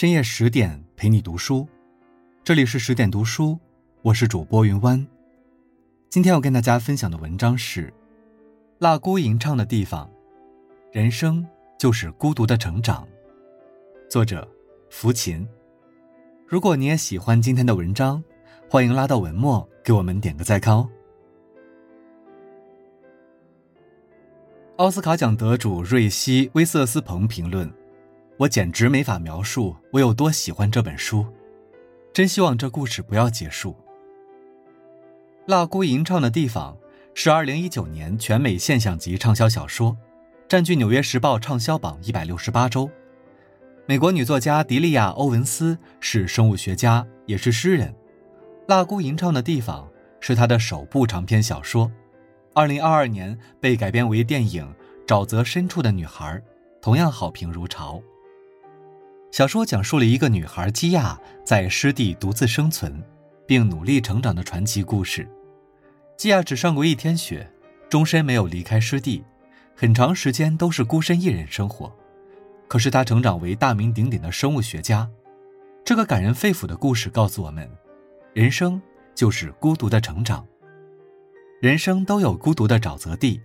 [0.00, 1.66] 深夜十点陪你读书，
[2.44, 3.58] 这里是十点读书，
[4.00, 5.04] 我是主播云湾。
[6.08, 7.88] 今天要跟大家分享的文章是
[8.78, 10.06] 《蜡姑吟唱的地方》，
[10.96, 11.44] 人生
[11.76, 13.08] 就是孤独的成长。
[14.08, 14.48] 作者：
[14.88, 15.44] 福琴。
[16.46, 18.22] 如果你也喜欢今天的文章，
[18.70, 20.88] 欢迎拉到文末给我们点个再看哦。
[24.76, 27.68] 奥斯卡奖得主瑞希·威瑟斯彭评论。
[28.38, 31.26] 我简直没法描述我有多喜欢这本书，
[32.12, 33.72] 真希望这故事不要结束。
[35.46, 36.76] 《蜡姑吟唱的地方》
[37.14, 39.96] 是2019年全美现象级畅销小说，
[40.46, 42.88] 占据《纽约时报》畅销榜168周。
[43.86, 47.88] 美国女作家迪利亚·欧文斯是生物学家，也是诗人。
[48.68, 49.84] 《蜡姑吟唱的地方》
[50.20, 51.90] 是她的首部长篇小说
[52.54, 54.72] ，2022年被改编为电影
[55.08, 56.36] 《沼泽深处的女孩》，
[56.80, 58.00] 同样好评如潮。
[59.30, 63.02] 小说讲述了一个女孩基亚在湿地独自生存，
[63.46, 65.28] 并努力成长的传奇故事。
[66.16, 67.48] 基亚只上过一天学，
[67.88, 69.22] 终身没有离开湿地，
[69.76, 71.94] 很长时间都是孤身一人生活。
[72.66, 75.08] 可是她成长为大名鼎鼎的生物学家。
[75.84, 77.70] 这个感人肺腑的故事告诉我们，
[78.34, 78.80] 人生
[79.14, 80.46] 就是孤独的成长。
[81.60, 83.40] 人生都有孤独的沼泽地。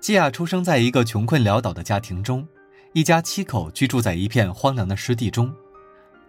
[0.00, 2.46] 基亚出生在一个穷困潦倒的家庭中。
[2.94, 5.54] 一家七口居住在一片荒凉的湿地中，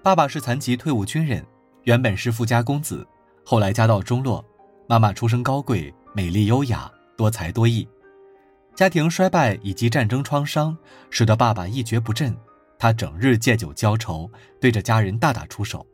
[0.03, 1.45] 爸爸是残疾退伍军人，
[1.83, 3.07] 原本是富家公子，
[3.45, 4.43] 后来家道中落。
[4.85, 7.87] 妈妈出身高贵，美丽优雅，多才多艺。
[8.75, 10.77] 家庭衰败以及战争创伤，
[11.09, 12.35] 使得爸爸一蹶不振。
[12.77, 14.29] 他整日借酒浇愁，
[14.59, 15.85] 对着家人大打出手。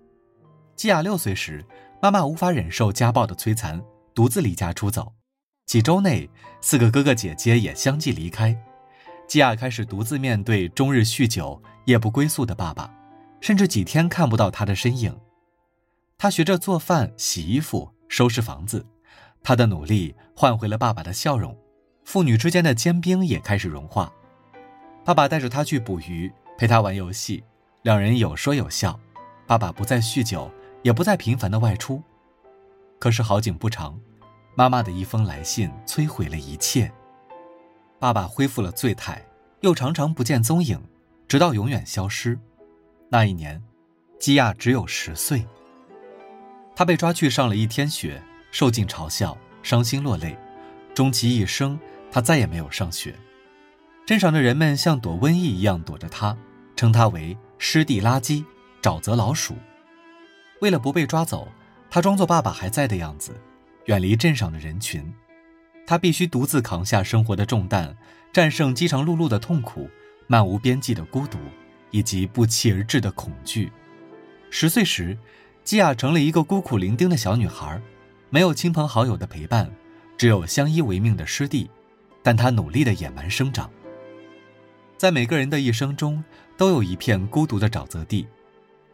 [0.76, 1.64] 基亚六岁时，
[2.02, 3.82] 妈妈无法忍受家暴的摧残，
[4.14, 5.14] 独自离家出走。
[5.66, 6.30] 几周内，
[6.62, 8.58] 四个哥哥姐姐也相继离开。
[9.28, 12.94] 基亚开始独自面对终日酗酒、夜不归宿的爸爸，
[13.42, 15.18] 甚至几天看不到他的身影。
[16.18, 18.86] 他学着做饭、洗衣服、收拾房子，
[19.44, 21.58] 他的努力换回了爸爸的笑容。
[22.04, 24.12] 父女之间的坚冰也开始融化。
[25.04, 27.44] 爸爸带着他去捕鱼，陪他玩游戏，
[27.82, 28.98] 两人有说有笑。
[29.48, 30.52] 爸爸不再酗酒，
[30.84, 32.02] 也不再频繁的外出。
[33.00, 34.00] 可是好景不长，
[34.56, 36.92] 妈妈的一封来信摧毁了一切。
[38.06, 39.26] 爸爸恢复了醉态，
[39.62, 40.80] 又常常不见踪影，
[41.28, 42.40] 直到永远消失。
[43.10, 43.60] 那一年，
[44.20, 45.44] 基亚只有十岁。
[46.76, 48.22] 他被抓去上了一天学，
[48.52, 50.38] 受尽嘲笑，伤心落泪。
[50.94, 51.80] 终其一生，
[52.12, 53.16] 他再也没有上学。
[54.06, 56.38] 镇上的人们像躲瘟疫一样躲着他，
[56.76, 58.46] 称他为“湿地垃圾
[58.84, 59.56] ”“沼泽老鼠”。
[60.62, 61.48] 为了不被抓走，
[61.90, 63.36] 他装作爸爸还在的样子，
[63.86, 65.12] 远离镇上的人群。
[65.86, 67.96] 他必须独自扛下生活的重担，
[68.34, 69.90] 战胜饥肠辘辘的痛苦、
[70.28, 71.38] 漫无边际的孤独，
[71.92, 73.72] 以及不期而至的恐惧。
[74.50, 75.18] 十岁时，
[75.64, 77.82] 基亚成了一个孤苦伶仃的小女孩，
[78.30, 79.70] 没有亲朋好友的陪伴，
[80.18, 81.70] 只有相依为命的师弟。
[82.24, 83.70] 但她努力的野蛮生长。
[84.98, 86.24] 在每个人的一生中，
[86.58, 88.26] 都有一片孤独的沼泽地。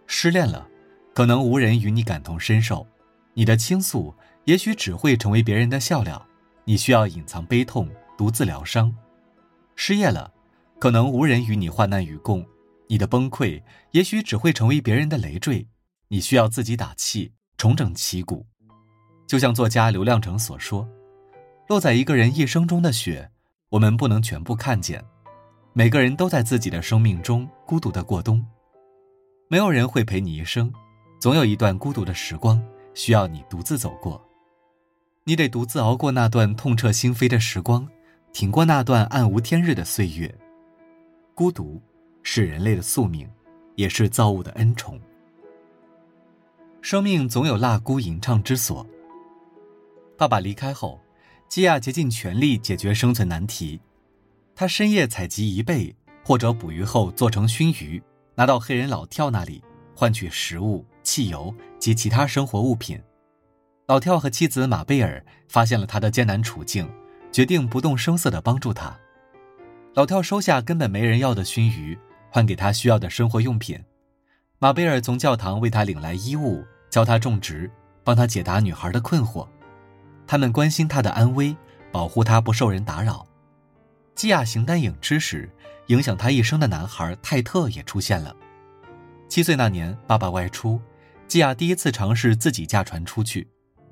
[0.07, 0.67] 失恋了，
[1.13, 2.85] 可能无人与你感同身受，
[3.33, 4.13] 你的倾诉
[4.43, 6.27] 也许只会成为别人的笑料。
[6.63, 8.91] 你需要隐藏悲痛，独自疗伤；
[9.75, 10.31] 失业了，
[10.79, 12.45] 可能无人与你患难与共，
[12.87, 13.61] 你的崩溃
[13.91, 15.67] 也许只会成为别人的累赘。
[16.09, 18.45] 你需要自己打气，重整旗鼓。
[19.27, 20.87] 就像作家刘亮程所说
[21.69, 23.31] ：“落在一个人一生中的雪，
[23.69, 25.03] 我们不能全部看见。
[25.73, 28.45] 每个人都在自己的生命中孤独的过冬，
[29.47, 30.71] 没有人会陪你一生，
[31.19, 32.61] 总有一段孤独的时光
[32.93, 34.21] 需要你独自走过。”
[35.23, 37.87] 你得独自熬过那段痛彻心扉的时光，
[38.33, 40.33] 挺过那段暗无天日的岁月。
[41.35, 41.79] 孤独
[42.23, 43.29] 是人类的宿命，
[43.75, 44.99] 也是造物的恩宠。
[46.81, 48.85] 生命总有蜡姑吟唱之所。
[50.17, 50.99] 爸爸离开后，
[51.47, 53.79] 基亚竭尽全力解决生存难题。
[54.55, 55.95] 他深夜采集贻贝，
[56.25, 58.01] 或者捕鱼后做成熏鱼，
[58.33, 59.63] 拿到黑人老跳那里
[59.95, 62.99] 换取食物、汽油及其他生活物品。
[63.87, 66.89] 老跳和妻子马贝尔发现了他的艰难处境，
[67.31, 68.97] 决定不动声色地帮助他。
[69.93, 71.97] 老跳收下根本没人要的熏鱼，
[72.29, 73.83] 换给他需要的生活用品。
[74.59, 77.69] 马贝尔从教堂为他领来衣物，教他种植，
[78.03, 79.45] 帮他解答女孩的困惑。
[80.25, 81.53] 他们关心他的安危，
[81.91, 83.27] 保护他不受人打扰。
[84.15, 85.49] 基亚形单影只时，
[85.87, 88.33] 影响他一生的男孩泰特也出现了。
[89.27, 90.79] 七岁那年，爸爸外出，
[91.27, 93.47] 基亚第一次尝试自己驾船出去。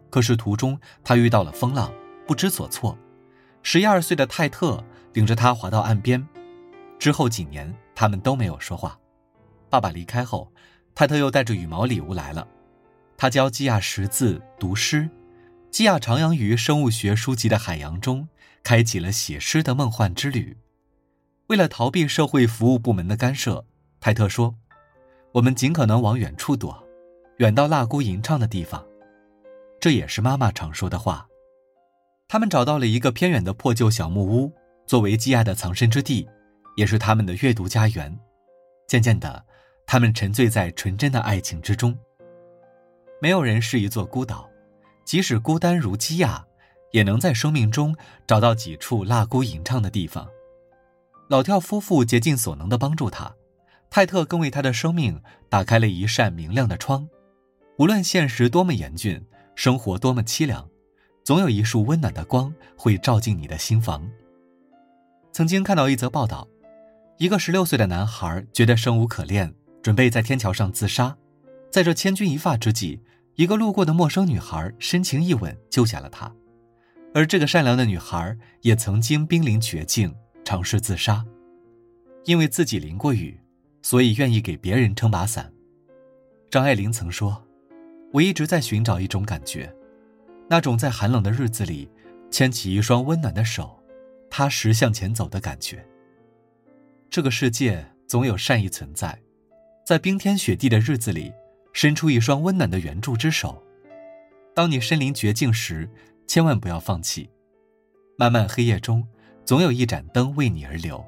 [0.10, 1.94] 可是途中，他遇到了风浪，
[2.28, 2.98] 不知所措。
[3.62, 4.84] 十一二岁的泰特
[5.14, 6.26] 领着他滑到岸边，
[6.98, 8.98] 之后几年，他们都没有说话。
[9.70, 10.52] 爸爸离开后，
[10.96, 12.48] 泰特又带着羽毛礼物来了。
[13.18, 15.10] 他教基亚识字、读诗。
[15.70, 18.28] 基亚徜徉于生物学书籍的海洋中，
[18.64, 20.58] 开启了写诗的梦幻之旅。
[21.48, 23.66] 为了逃避社会服务部门的干涉，
[24.00, 24.56] 泰特说
[25.34, 26.84] ：“我们尽可能往远处躲，
[27.38, 28.84] 远到蜡姑吟唱的地方。”
[29.80, 31.28] 这也是妈妈常说的话。
[32.28, 34.54] 他们找到了一个偏远的破旧小木屋，
[34.86, 36.28] 作为基亚的藏身之地，
[36.76, 38.20] 也是他们的阅读家园。
[38.88, 39.44] 渐渐的，
[39.86, 41.98] 他们沉醉在纯真的爱情之中。
[43.22, 44.50] 没有人是一座孤岛。
[45.06, 46.46] 即使孤单如基亚，
[46.92, 47.96] 也能在生命中
[48.28, 50.30] 找到几处蜡姑吟唱的地方。
[51.30, 53.34] 老跳夫妇竭尽所能的帮助他，
[53.90, 57.10] 泰特更为他的生命打开了一扇明亮的窗。
[57.80, 59.25] 无论现实多么严峻，
[59.60, 60.70] 生活多么凄凉，
[61.22, 64.10] 总有一束温暖的光会照进你的心房。
[65.34, 66.48] 曾经看到一则报道，
[67.18, 69.54] 一个十六岁的男孩觉得生无可恋，
[69.84, 71.14] 准备在天桥上自杀。
[71.70, 73.02] 在这千钧一发之际。
[73.36, 76.34] 一个路过的陌生女孩深情一吻，救下了他。
[77.14, 80.16] 而这个善良的女孩也曾经濒临绝境，
[80.46, 81.26] 尝试自杀。
[82.24, 83.38] 因为自己淋过雨，
[83.82, 85.52] 所以愿意给别人撑把伞。
[86.50, 87.44] 张爱玲曾说
[88.12, 89.74] ：“我一直在寻找一种感觉，
[90.50, 91.90] 那种在寒冷的日子里
[92.32, 93.80] 牵起一双温暖的手，
[94.30, 95.86] 踏实向前走的感觉。”
[97.10, 99.20] 这个世界总有善意存在，
[99.86, 101.34] 在冰天雪地的日子里。
[101.72, 103.64] 伸出一双温暖的援助之手，
[104.56, 105.88] 当你身临绝境时，
[106.28, 107.30] 千万不要放弃。
[108.18, 109.08] 漫漫黑夜中，
[109.46, 111.06] 总有一盏灯为你而留，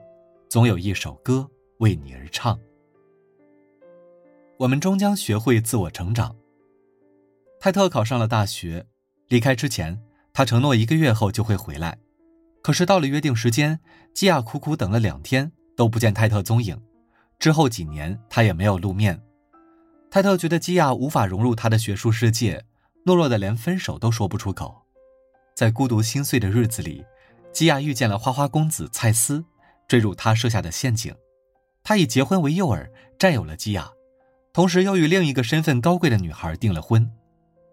[0.50, 1.50] 总有一首歌
[1.80, 2.57] 为你而唱。
[4.59, 6.33] 我们终将学会自我成长。
[7.63, 8.87] 泰特考上了大学，
[9.27, 10.01] 离开之前，
[10.33, 11.95] 他承诺一个月后就会回来。
[12.63, 13.79] 可是到了约定时间，
[14.15, 16.75] 基亚苦苦等了两天都不见泰特踪影，
[17.37, 19.21] 之后几年他也没有露面。
[20.09, 22.65] 泰特觉得基亚无法融入他的学术世界，
[23.05, 24.81] 懦弱的连分手都说不出口。
[25.55, 27.05] 在孤独心碎的日子里，
[27.53, 29.45] 基亚遇见了花花公子蔡斯，
[29.87, 31.13] 坠入他设下的陷阱。
[31.83, 33.91] 他以结婚为诱饵，占有了基亚，
[34.51, 37.07] 同时又与另一个身份高贵的女孩订了婚。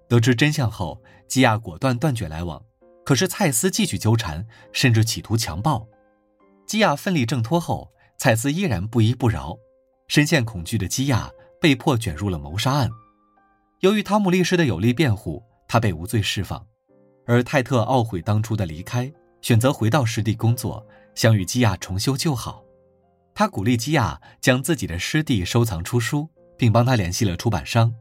[0.09, 2.63] 得知真相后，基亚果断断绝来往。
[3.05, 5.87] 可是蔡斯继续纠缠，甚至企图强暴。
[6.67, 9.57] 基亚奋力挣脱后，蔡斯依然不依不饶。
[10.09, 11.31] 深陷恐惧的基亚。
[11.61, 12.89] 被迫卷入了谋杀案，
[13.81, 16.65] 由于汤姆律师的有力辩护，他被无罪释放。
[17.27, 19.13] 而泰特懊悔当初的离开，
[19.43, 22.63] 选择回到湿地工作，想与基亚重修旧好。
[23.35, 27.93] 他鼓励基亚将自己的湿地收藏出书，并帮他联系了出版商。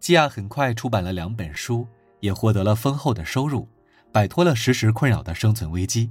[0.00, 1.86] 基亚很快出版了两本书，
[2.20, 3.68] 也获得了丰厚的收入，
[4.10, 6.10] 摆脱了时时困扰的生存危机。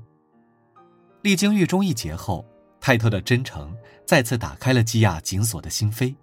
[1.23, 2.45] 历经狱中一劫后，
[2.79, 3.75] 泰特的真诚
[4.05, 6.15] 再次打开了基亚紧锁的心扉。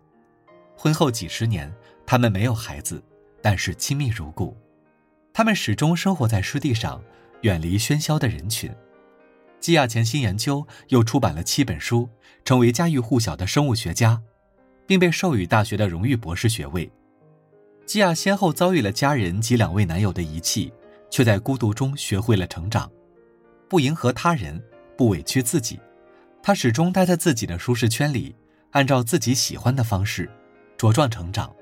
[0.76, 1.74] 婚后几十年，
[2.06, 3.02] 他们没有孩子，
[3.42, 4.56] 但是亲密如故。
[5.32, 7.02] 他们始终生活在湿地上，
[7.40, 8.72] 远离喧嚣的人群。
[9.58, 12.08] 基亚潜心研究，又出版了七本书，
[12.44, 14.22] 成为家喻户晓的生物学家，
[14.86, 16.90] 并被授予大学的荣誉博士学位。
[17.86, 20.72] 基亚先后遭遇了家人及两位男友的遗弃，
[21.08, 22.90] 却在孤独中学会了成长，
[23.68, 24.60] 不迎合他人，
[24.96, 25.78] 不委屈自己。
[26.42, 28.34] 他始终待在自己的舒适圈里，
[28.72, 30.28] 按照自己喜欢的方式。
[30.76, 31.54] 茁壮成长，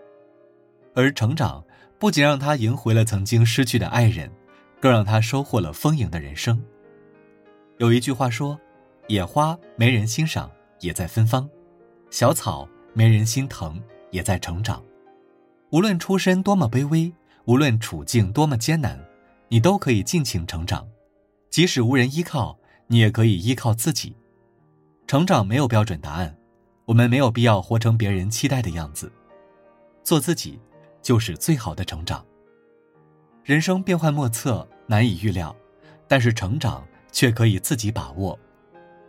[0.94, 1.62] 而成长
[2.00, 4.28] 不仅让他赢回了曾经失去的爱人，
[4.80, 6.60] 更让他收获了丰盈的人生。
[7.78, 8.58] 有一句话说
[9.06, 11.48] ：“野花没人欣赏，也在芬芳；
[12.10, 14.82] 小草没人心疼，也在成长。”
[15.74, 17.12] 无论出身多么卑微，
[17.46, 18.96] 无论处境多么艰难，
[19.48, 20.86] 你都可以尽情成长。
[21.50, 24.14] 即使无人依靠，你也可以依靠自己。
[25.08, 26.32] 成长没有标准答案。
[26.84, 29.10] 我们没有必要活成别人期待的样子，
[30.04, 30.60] 做自己
[31.02, 32.24] 就是最好的成长。
[33.42, 35.52] 人生变幻莫测，难以预料，
[36.06, 38.38] 但是成长却可以自己把握。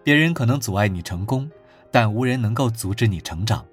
[0.04, 1.48] 别人可能阻碍你成功，
[1.92, 3.64] 但无人能够阻止你成长。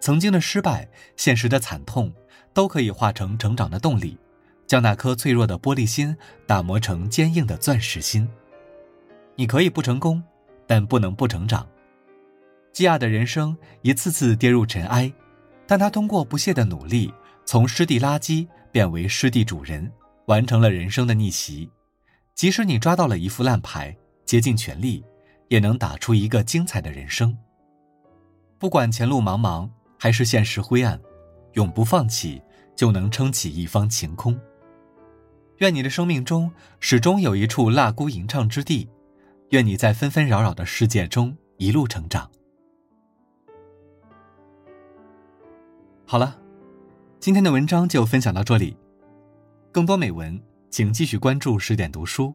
[0.00, 2.12] 曾经的失败，现实的惨痛，
[2.54, 4.18] 都可以化成成长的动力，
[4.66, 6.16] 将那颗脆弱的玻璃心
[6.46, 8.28] 打磨成坚硬的钻石心。
[9.36, 10.22] 你可以不成功，
[10.66, 11.66] 但不能不成长。
[12.72, 15.12] 基亚的人生一次次跌入尘埃，
[15.66, 17.12] 但他通过不懈的努力，
[17.44, 19.90] 从湿地垃圾变为湿地主人，
[20.26, 21.68] 完成了人生的逆袭。
[22.34, 25.04] 即使你抓到了一副烂牌，竭尽全力，
[25.48, 27.36] 也能打出一个精彩的人生。
[28.58, 29.68] 不管前路茫茫
[30.02, 30.98] 还是现实灰暗，
[31.52, 32.40] 永不放弃，
[32.74, 34.40] 就能撑起一方晴空。
[35.58, 38.88] 愿你的生命中始终有一处蜡姑吟唱之地，
[39.50, 42.30] 愿你在纷纷扰扰的世界中一路成长。
[46.06, 46.38] 好了，
[47.18, 48.74] 今天的文章就分享到这里。
[49.70, 50.40] 更多美文，
[50.70, 52.34] 请继续关注十点读书，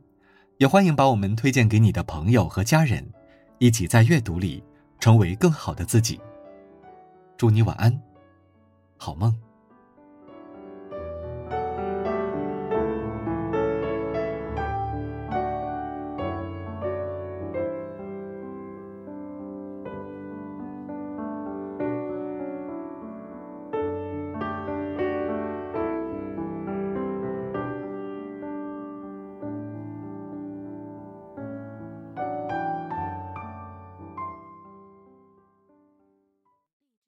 [0.59, 3.11] 也欢迎把我们推荐给你的朋友和家人，
[3.57, 4.63] 一起在阅读里
[4.99, 6.21] 成为更好的自己。
[7.37, 8.01] 祝你晚安，
[8.97, 9.44] 好梦。